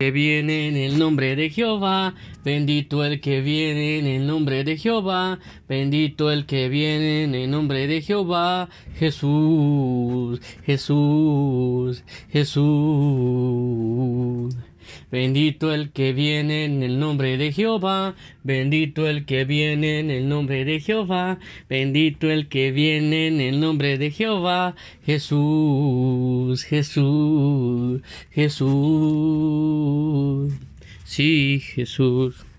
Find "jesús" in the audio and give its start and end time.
8.98-10.40, 10.64-12.02, 12.32-13.79, 25.04-26.64, 26.64-28.02, 28.30-28.70, 31.60-32.49